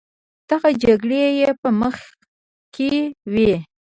[0.49, 2.05] دغه جګړې یې په مخه
[2.75, 3.01] کړې
[3.31, 3.53] وې.